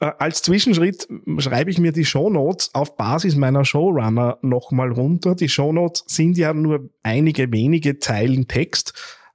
Äh, 0.00 0.12
als 0.18 0.42
Zwischenschritt 0.42 1.08
schreibe 1.38 1.70
ich 1.70 1.78
mir 1.78 1.92
die 1.92 2.04
Shownotes 2.04 2.74
auf 2.74 2.96
Basis 2.96 3.36
meiner 3.36 3.64
Showrunner 3.64 4.38
nochmal 4.42 4.92
runter. 4.92 5.34
Die 5.34 5.48
Shownotes 5.48 6.04
sind 6.06 6.36
ja 6.38 6.52
nur 6.54 6.90
einige 7.02 7.50
wenige 7.52 7.98
Zeilen 7.98 8.48
Text 8.48 8.94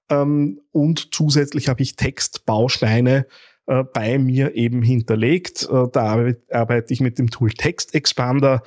ähm, 0.10 0.62
und 0.72 1.14
zusätzlich 1.14 1.70
habe 1.70 1.82
ich 1.82 1.96
Textbausteine 1.96 3.26
äh, 3.68 3.84
bei 3.84 4.18
mir 4.18 4.56
eben 4.56 4.82
hinterlegt. 4.82 5.68
Äh, 5.70 5.88
da 5.92 6.26
arbeite 6.52 6.94
ich 6.94 7.02
mit 7.02 7.20
dem 7.20 7.30
Tool 7.30 7.52
Text 7.52 7.94
Expander, 7.96 8.64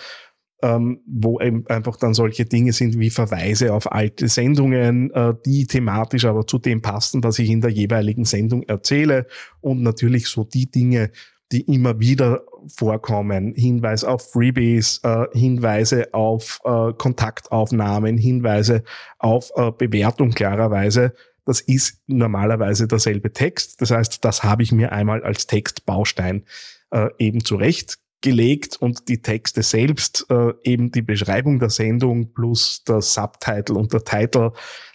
ähm, 0.62 1.00
wo 1.06 1.40
eben 1.40 1.66
einfach 1.66 1.96
dann 1.96 2.14
solche 2.14 2.46
Dinge 2.46 2.72
sind 2.72 2.98
wie 2.98 3.10
Verweise 3.10 3.74
auf 3.74 3.92
alte 3.92 4.28
Sendungen, 4.28 5.10
äh, 5.12 5.34
die 5.44 5.66
thematisch 5.66 6.24
aber 6.24 6.46
zu 6.46 6.58
dem 6.58 6.80
passen, 6.80 7.22
was 7.22 7.38
ich 7.38 7.50
in 7.50 7.60
der 7.60 7.70
jeweiligen 7.70 8.24
Sendung 8.24 8.62
erzähle 8.62 9.26
und 9.60 9.82
natürlich 9.82 10.28
so 10.28 10.44
die 10.44 10.70
Dinge, 10.70 11.10
die 11.52 11.62
immer 11.62 12.00
wieder 12.00 12.42
vorkommen. 12.66 13.54
Hinweis 13.54 14.04
auf 14.04 14.32
Freebies, 14.32 15.00
äh, 15.04 15.26
Hinweise 15.32 16.12
auf 16.12 16.60
äh, 16.64 16.92
Kontaktaufnahmen, 16.92 18.16
Hinweise 18.16 18.82
auf 19.18 19.50
äh, 19.56 19.70
Bewertung 19.70 20.32
klarerweise. 20.32 21.14
Das 21.44 21.60
ist 21.60 22.02
normalerweise 22.08 22.88
derselbe 22.88 23.32
Text. 23.32 23.80
Das 23.80 23.92
heißt, 23.92 24.24
das 24.24 24.42
habe 24.42 24.64
ich 24.64 24.72
mir 24.72 24.90
einmal 24.92 25.22
als 25.22 25.46
Textbaustein 25.46 26.44
äh, 26.90 27.08
eben 27.18 27.44
zurechtgelegt 27.44 28.76
und 28.80 29.08
die 29.08 29.22
Texte 29.22 29.62
selbst, 29.62 30.26
äh, 30.28 30.52
eben 30.64 30.90
die 30.90 31.02
Beschreibung 31.02 31.60
der 31.60 31.70
Sendung 31.70 32.32
plus 32.32 32.82
der 32.84 33.00
Subtitle 33.00 33.76
und 33.76 33.92
der 33.92 34.02
Title, 34.02 34.52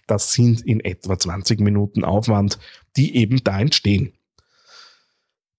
das 0.08 0.34
sind 0.34 0.62
in 0.66 0.82
etwa 0.82 1.18
20 1.18 1.62
Minuten 1.62 2.04
Aufwand, 2.04 2.60
die 2.98 3.16
eben 3.16 3.42
da 3.46 3.62
entstehen. 3.62 4.12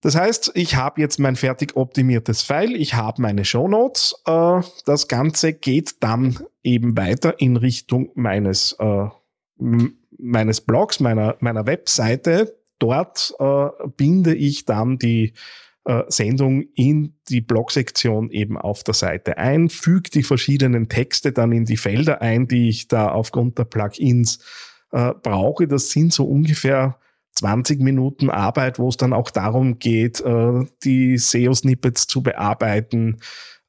Das 0.03 0.17
heißt, 0.17 0.51
ich 0.55 0.75
habe 0.75 1.01
jetzt 1.01 1.21
mein 1.21 1.37
fertig 1.37 1.77
optimiertes 1.77 2.43
File, 2.43 2.75
ich 2.75 2.95
habe 2.95 3.23
meine 3.23 3.45
Show 3.45 3.69
Notes. 3.69 4.15
Äh, 4.27 4.61
das 4.85 5.07
Ganze 5.07 5.53
geht 5.53 6.03
dann 6.03 6.41
eben 6.65 6.97
weiter 6.97 7.41
in 7.41 7.57
Richtung 7.57 8.11
meines, 8.15 8.77
äh, 8.81 9.07
meines 10.19 10.61
Blogs, 10.61 10.99
meiner, 10.99 11.37
meiner 11.39 11.67
Webseite. 11.67 12.59
Dort 12.81 13.33
äh, 13.39 13.69
binde 13.97 14.35
ich 14.35 14.65
dann 14.65 14.99
die 14.99 15.35
äh, 15.85 16.03
Sendung 16.09 16.63
in 16.75 17.15
die 17.29 17.41
Blogsektion 17.41 18.31
eben 18.33 18.59
auf 18.59 18.83
der 18.83 18.95
Seite 18.95 19.39
ein, 19.39 19.69
füge 19.69 20.11
die 20.11 20.25
verschiedenen 20.25 20.89
Texte 20.89 21.31
dann 21.31 21.53
in 21.53 21.65
die 21.65 21.77
Felder 21.77 22.21
ein, 22.21 22.49
die 22.49 22.69
ich 22.69 22.89
da 22.89 23.09
aufgrund 23.09 23.57
der 23.57 23.65
Plugins 23.65 24.41
äh, 24.91 25.13
brauche. 25.23 25.69
Das 25.69 25.91
sind 25.91 26.13
so 26.13 26.25
ungefähr 26.25 26.99
20 27.35 27.81
Minuten 27.81 28.31
Arbeit, 28.31 28.79
wo 28.79 28.89
es 28.89 28.97
dann 28.97 29.13
auch 29.13 29.31
darum 29.31 29.79
geht, 29.79 30.21
äh, 30.21 30.65
die 30.85 31.19
SEO-Snippets 31.19 32.07
zu 32.07 32.23
bearbeiten, 32.23 33.19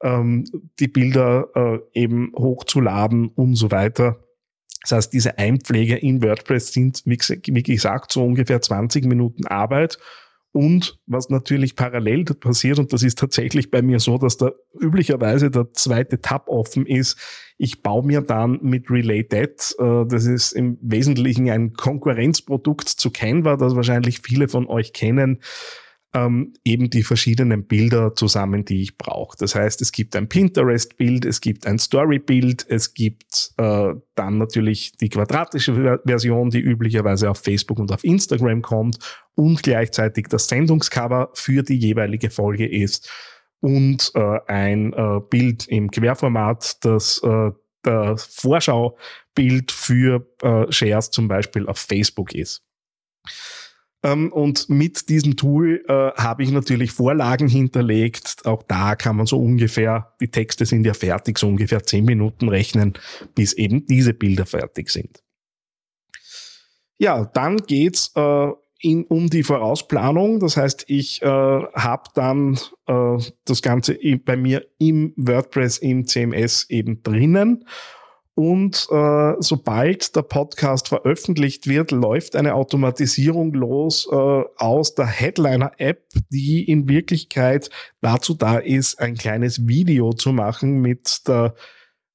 ähm, 0.01 0.45
die 0.79 0.87
Bilder 0.87 1.47
äh, 1.55 1.79
eben 1.93 2.31
hochzuladen 2.35 3.29
und 3.29 3.55
so 3.55 3.71
weiter. 3.71 4.19
Das 4.81 4.91
heißt, 4.91 5.13
diese 5.13 5.37
Einpflege 5.37 5.95
in 5.95 6.21
WordPress 6.21 6.73
sind, 6.73 7.03
wie 7.05 7.63
gesagt, 7.63 8.11
so 8.11 8.23
ungefähr 8.25 8.61
20 8.61 9.05
Minuten 9.05 9.47
Arbeit 9.47 9.97
und 10.53 10.99
was 11.07 11.29
natürlich 11.29 11.75
parallel 11.75 12.25
passiert, 12.25 12.77
und 12.77 12.93
das 12.93 13.01
ist 13.01 13.17
tatsächlich 13.17 13.71
bei 13.71 13.81
mir 13.81 13.99
so, 13.99 14.19
dass 14.19 14.37
da 14.37 14.51
üblicherweise 14.79 15.49
der 15.49 15.73
zweite 15.73 16.21
Tab 16.21 16.47
offen 16.47 16.85
ist. 16.85 17.17
Ich 17.57 17.81
baue 17.81 18.05
mir 18.05 18.21
dann 18.21 18.59
mit 18.61 18.89
Related, 18.91 19.75
äh, 19.79 20.05
das 20.05 20.25
ist 20.25 20.51
im 20.51 20.77
Wesentlichen 20.79 21.49
ein 21.49 21.73
Konkurrenzprodukt 21.73 22.87
zu 22.87 23.09
Canva, 23.09 23.57
das 23.57 23.75
wahrscheinlich 23.75 24.21
viele 24.21 24.47
von 24.47 24.67
euch 24.67 24.93
kennen, 24.93 25.39
ähm, 26.13 26.53
eben 26.63 26.89
die 26.89 27.03
verschiedenen 27.03 27.65
Bilder 27.65 28.15
zusammen, 28.15 28.65
die 28.65 28.81
ich 28.81 28.97
brauche. 28.97 29.35
Das 29.37 29.55
heißt, 29.55 29.81
es 29.81 29.91
gibt 29.91 30.15
ein 30.15 30.29
Pinterest-Bild, 30.29 31.25
es 31.25 31.41
gibt 31.41 31.65
ein 31.65 31.79
Story-Bild, 31.79 32.65
es 32.69 32.93
gibt 32.93 33.53
äh, 33.57 33.93
dann 34.15 34.37
natürlich 34.37 34.93
die 34.97 35.09
quadratische 35.09 35.99
Version, 36.05 36.49
die 36.49 36.59
üblicherweise 36.59 37.29
auf 37.29 37.39
Facebook 37.39 37.79
und 37.79 37.91
auf 37.91 38.03
Instagram 38.03 38.61
kommt 38.61 38.99
und 39.35 39.63
gleichzeitig 39.63 40.27
das 40.27 40.47
Sendungscover 40.47 41.31
für 41.33 41.63
die 41.63 41.77
jeweilige 41.77 42.29
Folge 42.29 42.67
ist 42.67 43.09
und 43.59 44.11
äh, 44.13 44.39
ein 44.47 44.93
äh, 44.93 45.19
Bild 45.29 45.67
im 45.67 45.89
Querformat, 45.89 46.83
das 46.85 47.21
äh, 47.23 47.51
das 47.83 48.25
Vorschaubild 48.25 49.71
für 49.71 50.25
äh, 50.41 50.71
Shares 50.71 51.11
zum 51.11 51.27
Beispiel 51.27 51.67
auf 51.67 51.77
Facebook 51.77 52.33
ist. 52.33 52.63
Ähm, 54.03 54.31
und 54.31 54.69
mit 54.69 55.09
diesem 55.09 55.37
Tool 55.37 55.83
äh, 55.87 56.11
habe 56.21 56.43
ich 56.43 56.51
natürlich 56.51 56.91
Vorlagen 56.91 57.47
hinterlegt. 57.47 58.45
Auch 58.45 58.63
da 58.63 58.95
kann 58.95 59.15
man 59.15 59.25
so 59.25 59.39
ungefähr, 59.39 60.13
die 60.19 60.29
Texte 60.29 60.65
sind 60.65 60.85
ja 60.85 60.93
fertig, 60.93 61.39
so 61.39 61.47
ungefähr 61.47 61.83
zehn 61.83 62.05
Minuten 62.05 62.49
rechnen, 62.49 62.93
bis 63.33 63.53
eben 63.53 63.85
diese 63.85 64.13
Bilder 64.13 64.45
fertig 64.45 64.89
sind. 64.89 65.23
Ja, 66.97 67.25
dann 67.25 67.57
geht's 67.57 68.11
äh, 68.15 68.47
um 68.85 69.29
die 69.29 69.43
Vorausplanung. 69.43 70.39
Das 70.41 70.57
heißt, 70.57 70.85
ich 70.87 71.21
äh, 71.21 71.25
habe 71.25 72.03
dann 72.13 72.59
äh, 72.87 73.17
das 73.45 73.61
Ganze 73.61 73.97
bei 74.25 74.35
mir 74.35 74.65
im 74.77 75.13
WordPress, 75.15 75.77
im 75.77 76.05
CMS 76.05 76.69
eben 76.69 77.01
drinnen 77.01 77.65
und 78.35 78.87
äh, 78.89 79.33
sobald 79.39 80.15
der 80.15 80.23
Podcast 80.23 80.87
veröffentlicht 80.87 81.67
wird, 81.67 81.91
läuft 81.91 82.35
eine 82.35 82.55
Automatisierung 82.55 83.53
los 83.53 84.07
äh, 84.11 84.15
aus 84.15 84.95
der 84.95 85.05
Headliner-App, 85.05 86.07
die 86.29 86.63
in 86.63 86.89
Wirklichkeit 86.89 87.69
dazu 88.01 88.33
da 88.33 88.57
ist, 88.57 88.99
ein 88.99 89.15
kleines 89.15 89.67
Video 89.67 90.13
zu 90.13 90.33
machen 90.33 90.81
mit 90.81 91.27
der, 91.27 91.53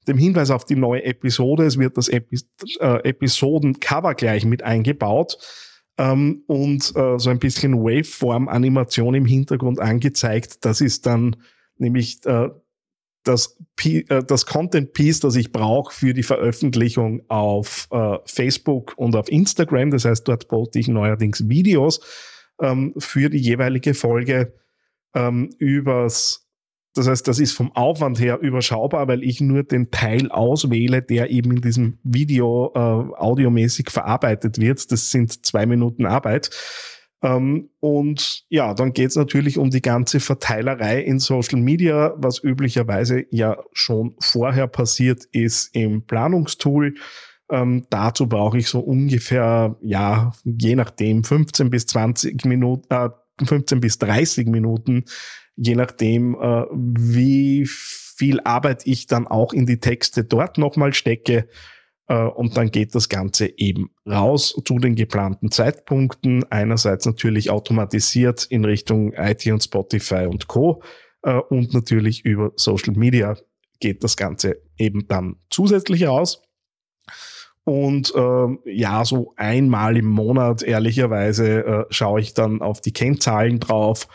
dem 0.08 0.18
Hinweis 0.18 0.50
auf 0.50 0.64
die 0.64 0.74
neue 0.74 1.04
Episode. 1.04 1.64
Es 1.66 1.78
wird 1.78 1.96
das 1.96 2.08
Epi 2.08 2.40
äh, 2.80 3.08
Episoden-Cover 3.08 4.14
gleich 4.14 4.44
mit 4.44 4.64
eingebaut 4.64 5.38
ähm, 5.98 6.42
und 6.48 6.96
äh, 6.96 7.16
so 7.18 7.30
ein 7.30 7.38
bisschen 7.38 7.74
Waveform-Animation 7.74 9.14
im 9.14 9.24
Hintergrund 9.24 9.78
angezeigt. 9.78 10.64
Das 10.64 10.80
ist 10.80 11.06
dann 11.06 11.36
nämlich 11.76 12.26
äh, 12.26 12.48
das, 13.24 13.58
äh, 13.84 14.22
das 14.24 14.46
Content 14.46 14.92
Piece, 14.92 15.20
das 15.20 15.36
ich 15.36 15.52
brauche 15.52 15.92
für 15.92 16.14
die 16.14 16.22
Veröffentlichung 16.22 17.22
auf 17.28 17.88
äh, 17.90 18.18
Facebook 18.24 18.94
und 18.96 19.16
auf 19.16 19.28
Instagram. 19.30 19.90
Das 19.90 20.04
heißt, 20.04 20.26
dort 20.26 20.48
poste 20.48 20.78
ich 20.78 20.88
neuerdings 20.88 21.48
Videos 21.48 22.00
ähm, 22.60 22.94
für 22.98 23.30
die 23.30 23.38
jeweilige 23.38 23.94
Folge 23.94 24.54
ähm, 25.14 25.50
übers 25.58 26.48
das 26.98 27.06
heißt, 27.06 27.28
das 27.28 27.38
ist 27.38 27.52
vom 27.52 27.70
Aufwand 27.76 28.18
her 28.18 28.40
überschaubar, 28.40 29.06
weil 29.06 29.22
ich 29.22 29.40
nur 29.40 29.62
den 29.62 29.92
Teil 29.92 30.32
auswähle, 30.32 31.00
der 31.00 31.30
eben 31.30 31.52
in 31.52 31.60
diesem 31.60 31.98
Video 32.02 32.72
äh, 32.74 32.78
audiomäßig 32.78 33.90
verarbeitet 33.90 34.58
wird. 34.58 34.90
Das 34.90 35.12
sind 35.12 35.46
zwei 35.46 35.64
Minuten 35.64 36.06
Arbeit. 36.06 36.50
Ähm, 37.22 37.70
und 37.80 38.44
ja, 38.48 38.74
dann 38.74 38.92
geht 38.92 39.10
es 39.10 39.16
natürlich 39.16 39.58
um 39.58 39.70
die 39.70 39.82
ganze 39.82 40.20
Verteilerei 40.20 41.02
in 41.02 41.18
Social 41.18 41.60
Media, 41.60 42.14
was 42.16 42.42
üblicherweise 42.42 43.24
ja 43.30 43.56
schon 43.72 44.14
vorher 44.20 44.68
passiert 44.68 45.24
ist 45.32 45.74
im 45.74 46.06
Planungstool. 46.06 46.94
Ähm, 47.50 47.86
dazu 47.90 48.28
brauche 48.28 48.58
ich 48.58 48.68
so 48.68 48.80
ungefähr, 48.80 49.76
ja, 49.80 50.32
je 50.44 50.76
nachdem 50.76 51.24
15 51.24 51.70
bis 51.70 51.86
20 51.86 52.44
Minuten, 52.44 52.86
äh, 52.90 53.08
15 53.44 53.80
bis 53.80 53.98
30 53.98 54.46
Minuten, 54.48 55.04
je 55.56 55.74
nachdem, 55.74 56.34
äh, 56.34 56.64
wie 56.70 57.66
viel 57.66 58.40
Arbeit 58.40 58.86
ich 58.86 59.06
dann 59.06 59.26
auch 59.26 59.52
in 59.52 59.66
die 59.66 59.80
Texte 59.80 60.24
dort 60.24 60.58
nochmal 60.58 60.92
stecke. 60.92 61.48
Äh, 62.08 62.24
und 62.24 62.56
dann 62.56 62.70
geht 62.70 62.94
das 62.94 63.08
Ganze 63.08 63.58
eben 63.58 63.90
raus 64.06 64.60
zu 64.64 64.78
den 64.78 64.96
geplanten 64.96 65.50
Zeitpunkten. 65.50 66.44
Einerseits 66.50 67.06
natürlich 67.06 67.50
automatisiert 67.50 68.44
in 68.46 68.64
Richtung 68.64 69.12
IT 69.12 69.46
und 69.46 69.62
Spotify 69.62 70.26
und 70.26 70.48
Co. 70.48 70.82
Äh, 71.22 71.34
und 71.34 71.72
natürlich 71.74 72.24
über 72.24 72.52
Social 72.56 72.94
Media 72.94 73.36
geht 73.80 74.02
das 74.02 74.16
Ganze 74.16 74.60
eben 74.76 75.06
dann 75.06 75.36
zusätzlich 75.50 76.06
raus. 76.06 76.42
Und 77.64 78.14
äh, 78.14 78.72
ja, 78.72 79.04
so 79.04 79.34
einmal 79.36 79.98
im 79.98 80.06
Monat, 80.06 80.62
ehrlicherweise, 80.62 81.64
äh, 81.64 81.84
schaue 81.90 82.20
ich 82.20 82.32
dann 82.32 82.62
auf 82.62 82.80
die 82.80 82.94
Kennzahlen 82.94 83.60
drauf 83.60 84.08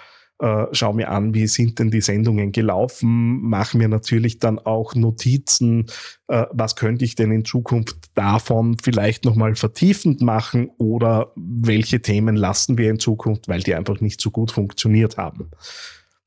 äh, 0.43 0.67
schau 0.73 0.91
mir 0.91 1.09
an, 1.09 1.33
wie 1.33 1.47
sind 1.47 1.79
denn 1.79 1.89
die 1.89 2.01
Sendungen 2.01 2.51
gelaufen, 2.51 3.41
mache 3.41 3.77
mir 3.77 3.87
natürlich 3.87 4.39
dann 4.39 4.59
auch 4.59 4.93
Notizen, 4.93 5.85
äh, 6.27 6.45
was 6.51 6.75
könnte 6.75 7.05
ich 7.05 7.15
denn 7.15 7.31
in 7.31 7.45
Zukunft 7.45 7.95
davon 8.13 8.75
vielleicht 8.83 9.23
nochmal 9.23 9.55
vertiefend 9.55 10.19
machen 10.19 10.69
oder 10.77 11.31
welche 11.37 12.01
Themen 12.01 12.35
lassen 12.35 12.77
wir 12.77 12.89
in 12.89 12.99
Zukunft, 12.99 13.47
weil 13.47 13.61
die 13.61 13.73
einfach 13.73 14.01
nicht 14.01 14.19
so 14.19 14.31
gut 14.31 14.51
funktioniert 14.51 15.15
haben. 15.17 15.49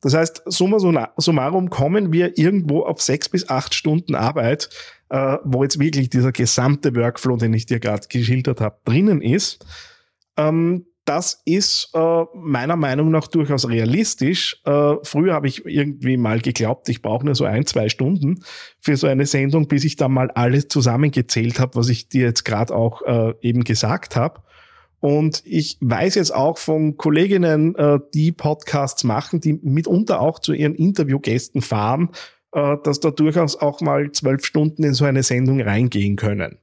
Das 0.01 0.15
heißt, 0.15 0.45
summa 0.47 1.11
summarum 1.19 1.69
kommen 1.69 2.11
wir 2.11 2.39
irgendwo 2.39 2.85
auf 2.85 3.03
sechs 3.03 3.29
bis 3.29 3.51
acht 3.51 3.75
Stunden 3.75 4.15
Arbeit, 4.15 4.71
äh, 5.11 5.37
wo 5.45 5.63
jetzt 5.63 5.79
wirklich 5.79 6.09
dieser 6.09 6.33
gesamte 6.33 6.95
Workflow, 6.95 7.37
den 7.37 7.53
ich 7.53 7.67
dir 7.67 7.81
gerade 7.81 8.09
geschildert 8.09 8.63
habe, 8.63 8.79
drinnen 8.87 9.21
ist. 9.21 9.67
Ähm, 10.39 10.87
das 11.07 11.41
ist 11.45 11.91
äh, 11.95 12.25
meiner 12.35 12.77
Meinung 12.77 13.11
nach 13.11 13.29
durchaus 13.29 13.69
realistisch. 13.69 14.61
Äh, 14.65 14.97
früher 15.05 15.35
habe 15.35 15.47
ich 15.47 15.65
irgendwie 15.65 16.17
mal 16.17 16.41
geglaubt, 16.41 16.89
ich 16.89 17.01
brauche 17.01 17.25
nur 17.25 17.37
so 17.37 17.45
ein, 17.45 17.65
zwei 17.65 17.89
Stunden 17.89 18.43
für 18.81 18.97
so 18.97 19.07
eine 19.07 19.25
Sendung, 19.25 19.69
bis 19.69 19.85
ich 19.85 19.97
dann 19.97 20.13
mal 20.13 20.31
alles 20.33 20.69
zusammengezählt 20.69 21.61
habe, 21.61 21.77
was 21.77 21.89
ich 21.89 22.09
dir 22.09 22.27
jetzt 22.27 22.45
gerade 22.45 22.75
auch 22.75 23.03
äh, 23.03 23.35
eben 23.41 23.63
gesagt 23.63 24.17
habe. 24.17 24.43
Und 24.99 25.43
ich 25.45 25.79
weiß 25.81 26.17
jetzt 26.17 26.35
auch 26.35 26.59
von 26.59 26.97
Kolleginnen, 26.97 27.77
äh, 27.77 28.01
die 28.13 28.33
Podcasts 28.33 29.05
machen, 29.05 29.41
die 29.41 29.53
mitunter 29.63 30.21
auch 30.21 30.41
zu 30.41 30.53
ihren 30.53 30.75
Interviewgästen 30.75 31.63
fahren, 31.63 32.11
äh, 32.51 32.77
dass 32.83 32.99
da 32.99 33.13
durchaus 33.13 33.55
auch 33.55 33.81
mal 33.81 34.11
zwölf 34.11 34.45
Stunden 34.45 34.83
in 34.83 34.95
so 34.95 35.05
eine 35.05 35.23
Sendung 35.23 35.61
reingehen 35.61 36.17
können. 36.17 36.59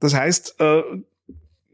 Das 0.00 0.14
heißt, 0.14 0.56
äh, 0.58 0.82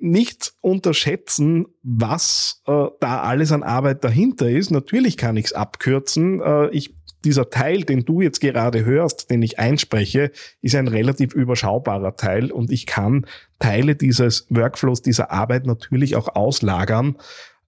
nicht 0.03 0.55
unterschätzen, 0.61 1.67
was 1.85 2.61
äh, 2.67 2.87
da 2.99 3.23
alles 3.23 3.53
an 3.53 3.63
Arbeit 3.63 4.03
dahinter 4.03 4.51
ist. 4.51 4.73
Natürlich 4.73 5.17
kann 5.17 5.37
ich 5.37 5.47
es 5.47 5.53
abkürzen. 5.53 6.41
Äh, 6.41 6.71
ich, 6.71 6.97
dieser 7.25 7.51
Teil, 7.51 7.85
den 7.85 8.05
du 8.05 8.21
jetzt 8.21 8.41
gerade 8.41 8.85
hörst, 8.85 9.31
den 9.31 9.43
ich 9.43 9.61
einspreche, 9.61 10.33
ist 10.61 10.75
ein 10.75 10.89
relativ 10.89 11.35
überschaubarer 11.35 12.17
Teil 12.17 12.51
und 12.51 12.73
ich 12.73 12.87
kann 12.87 13.27
Teile 13.61 13.95
dieses 13.95 14.47
Workflows, 14.51 15.03
dieser 15.03 15.31
Arbeit 15.31 15.67
natürlich 15.67 16.17
auch 16.17 16.35
auslagern. 16.35 17.17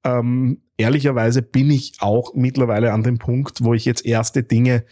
Ähm, 0.03 0.63
ehrlicherweise 0.77 1.41
bin 1.41 1.71
ich 1.71 1.95
auch 2.01 2.35
mittlerweile 2.35 2.93
an 2.93 3.05
dem 3.05 3.19
Punkt, 3.19 3.63
wo 3.63 3.75
ich 3.75 3.85
jetzt 3.85 4.05
erste 4.05 4.43
Dinge 4.43 4.85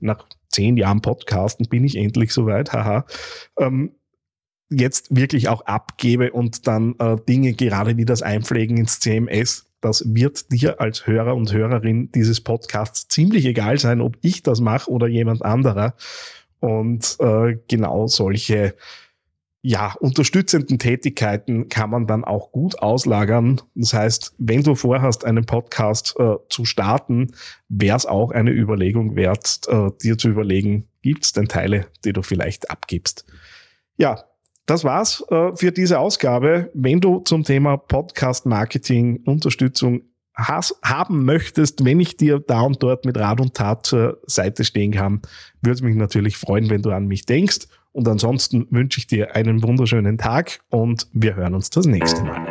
nach 0.00 0.26
zehn 0.50 0.76
Jahren 0.76 1.00
Podcasten 1.00 1.66
bin 1.68 1.84
ich 1.84 1.96
endlich 1.96 2.32
soweit, 2.32 2.74
haha, 2.74 3.06
ähm, 3.58 3.92
jetzt 4.70 5.14
wirklich 5.14 5.48
auch 5.48 5.62
abgebe 5.62 6.32
und 6.32 6.66
dann 6.66 6.94
äh, 6.98 7.16
Dinge 7.28 7.52
gerade 7.54 7.96
wie 7.96 8.04
das 8.04 8.22
Einpflegen 8.22 8.76
ins 8.76 9.00
CMS, 9.00 9.66
das 9.80 10.04
wird 10.14 10.52
dir 10.52 10.80
als 10.80 11.06
Hörer 11.06 11.34
und 11.34 11.52
Hörerin 11.52 12.10
dieses 12.12 12.40
Podcasts 12.40 13.08
ziemlich 13.08 13.46
egal 13.46 13.78
sein, 13.78 14.00
ob 14.00 14.16
ich 14.22 14.42
das 14.42 14.60
mache 14.60 14.90
oder 14.90 15.08
jemand 15.08 15.44
anderer. 15.44 15.94
Und 16.60 17.16
äh, 17.20 17.56
genau 17.68 18.06
solche 18.06 18.74
ja, 19.62 19.94
unterstützenden 20.00 20.78
Tätigkeiten 20.78 21.68
kann 21.68 21.90
man 21.90 22.06
dann 22.06 22.24
auch 22.24 22.52
gut 22.52 22.78
auslagern. 22.80 23.60
Das 23.74 23.92
heißt, 23.92 24.34
wenn 24.38 24.62
du 24.62 24.74
vorhast, 24.74 25.24
einen 25.24 25.44
Podcast 25.44 26.14
äh, 26.18 26.36
zu 26.48 26.64
starten, 26.64 27.32
wäre 27.68 27.96
es 27.96 28.06
auch 28.06 28.30
eine 28.30 28.52
Überlegung 28.52 29.16
wert, 29.16 29.60
äh, 29.68 29.90
dir 30.02 30.16
zu 30.16 30.28
überlegen, 30.28 30.88
gibt 31.02 31.24
es 31.24 31.32
denn 31.32 31.48
Teile, 31.48 31.86
die 32.04 32.12
du 32.12 32.22
vielleicht 32.22 32.70
abgibst. 32.70 33.26
Ja, 33.96 34.24
das 34.70 34.84
war's 34.84 35.24
äh, 35.30 35.50
für 35.56 35.72
diese 35.72 35.98
Ausgabe. 35.98 36.70
Wenn 36.74 37.00
du 37.00 37.18
zum 37.20 37.42
Thema 37.42 37.76
Podcast 37.76 38.46
Marketing 38.46 39.20
Unterstützung 39.26 40.02
haben 40.36 41.24
möchtest, 41.24 41.84
wenn 41.84 41.98
ich 41.98 42.16
dir 42.16 42.38
da 42.38 42.60
und 42.62 42.82
dort 42.82 43.04
mit 43.04 43.18
Rat 43.18 43.40
und 43.40 43.54
Tat 43.54 43.84
zur 43.84 44.20
Seite 44.26 44.64
stehen 44.64 44.92
kann, 44.92 45.20
würde 45.60 45.74
es 45.74 45.82
mich 45.82 45.96
natürlich 45.96 46.36
freuen, 46.36 46.70
wenn 46.70 46.82
du 46.82 46.92
an 46.92 47.08
mich 47.08 47.26
denkst. 47.26 47.66
Und 47.92 48.06
ansonsten 48.06 48.66
wünsche 48.70 49.00
ich 49.00 49.08
dir 49.08 49.34
einen 49.34 49.62
wunderschönen 49.62 50.16
Tag 50.18 50.60
und 50.70 51.08
wir 51.12 51.34
hören 51.34 51.54
uns 51.54 51.70
das 51.70 51.86
nächste 51.86 52.22
Mal. 52.22 52.46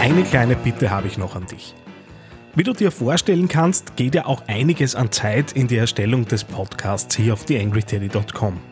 Eine 0.00 0.22
kleine 0.22 0.54
Bitte 0.54 0.90
habe 0.90 1.08
ich 1.08 1.18
noch 1.18 1.34
an 1.34 1.46
dich. 1.46 1.74
Wie 2.54 2.62
du 2.62 2.72
dir 2.72 2.92
vorstellen 2.92 3.48
kannst, 3.48 3.96
geht 3.96 4.14
ja 4.14 4.26
auch 4.26 4.46
einiges 4.46 4.94
an 4.94 5.10
Zeit 5.10 5.52
in 5.52 5.66
die 5.66 5.76
Erstellung 5.76 6.24
des 6.26 6.44
Podcasts 6.44 7.16
hier 7.16 7.32
auf 7.32 7.44
theangryteddy.com. 7.44 8.71